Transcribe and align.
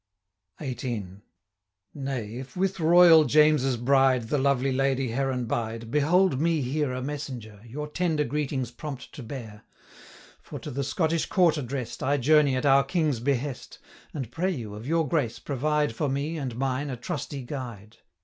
XVIII. 0.59 1.17
'Nay, 1.93 2.33
if 2.33 2.57
with 2.57 2.79
Royal 2.79 3.23
James's 3.23 3.77
bride 3.77 4.29
The 4.29 4.39
lovely 4.39 4.71
Lady 4.71 5.09
Heron 5.09 5.45
bide, 5.45 5.91
Behold 5.91 6.39
me 6.41 6.61
here 6.61 6.91
a 6.91 7.03
messenger, 7.03 7.49
290 7.69 7.71
Your 7.71 7.87
tender 7.87 8.23
greetings 8.23 8.71
prompt 8.71 9.11
to 9.13 9.21
bear; 9.21 9.61
For, 10.41 10.57
to 10.57 10.71
the 10.71 10.83
Scottish 10.83 11.27
court 11.27 11.55
address'd, 11.55 12.01
I 12.01 12.17
journey 12.17 12.55
at 12.55 12.65
our 12.65 12.83
King's 12.83 13.19
behest, 13.19 13.77
And 14.11 14.31
pray 14.31 14.49
you, 14.49 14.73
of 14.73 14.87
your 14.87 15.07
grace, 15.07 15.37
provide 15.37 15.93
For 15.93 16.09
me, 16.09 16.35
and 16.35 16.55
mine, 16.55 16.89
a 16.89 16.97
trusty 16.97 17.43
guide. 17.43 17.97